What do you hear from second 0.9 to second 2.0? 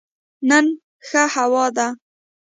ښه هوا ده